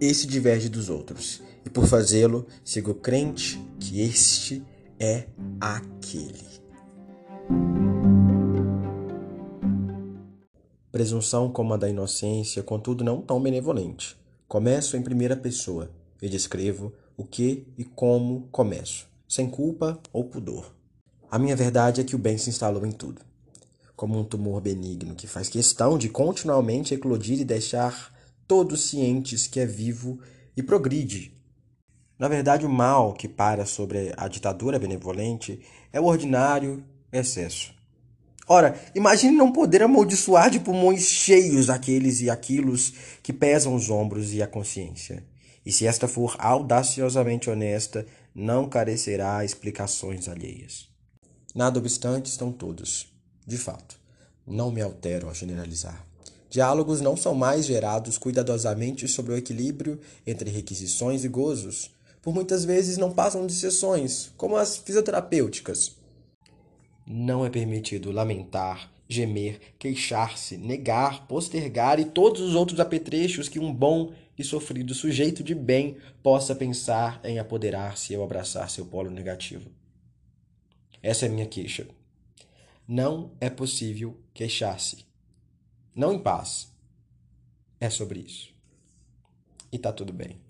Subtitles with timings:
[0.00, 4.62] esse diverge dos outros, e por fazê-lo, sigo crente que este
[4.98, 5.26] é
[5.60, 6.54] aquele.
[10.90, 14.16] Presunção como a da inocência, contudo não tão benevolente.
[14.46, 15.90] Começo em primeira pessoa
[16.22, 20.72] e descrevo o que e como começo, sem culpa ou pudor.
[21.28, 23.20] A minha verdade é que o bem se instalou em tudo,
[23.96, 28.13] como um tumor benigno que faz questão de continuamente eclodir e deixar
[28.46, 30.18] todos cientes que é vivo
[30.56, 31.34] e progride.
[32.18, 35.60] Na verdade, o mal que para sobre a ditadura benevolente
[35.92, 37.74] é o ordinário excesso.
[38.46, 44.34] Ora, imagine não poder amaldiçoar de pulmões cheios aqueles e aquilos que pesam os ombros
[44.34, 45.24] e a consciência.
[45.64, 50.88] E se esta for audaciosamente honesta, não carecerá explicações alheias.
[51.54, 53.10] Nada obstante, estão todos.
[53.46, 53.98] De fato,
[54.46, 56.06] não me altero ao generalizar.
[56.54, 61.90] Diálogos não são mais gerados cuidadosamente sobre o equilíbrio entre requisições e gozos.
[62.22, 65.96] Por muitas vezes não passam de sessões, como as fisioterapêuticas.
[67.04, 73.74] Não é permitido lamentar, gemer, queixar-se, negar, postergar e todos os outros apetrechos que um
[73.74, 79.68] bom e sofrido sujeito de bem possa pensar em apoderar-se ou abraçar seu polo negativo.
[81.02, 81.88] Essa é minha queixa.
[82.86, 85.13] Não é possível queixar-se.
[85.94, 86.72] Não em paz.
[87.78, 88.52] É sobre isso.
[89.70, 90.40] E tá tudo bem.